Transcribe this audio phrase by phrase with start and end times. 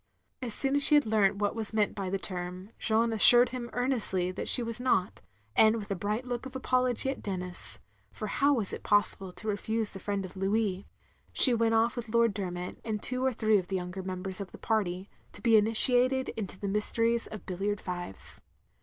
[0.41, 3.69] As soon as she had leamt what was meant by the term, Jeanne asstired him
[3.71, 5.21] earnestly that she was not;
[5.55, 7.79] and with a bright look of apology at Denis—
[8.19, 10.87] ^for how was it possible to reftise the friend of Louis—
[11.33, 14.51] she went off with Lord Dermot, and two or three of the younger members of
[14.51, 18.41] the party, to be initiated into the mysteries of bil liard fives.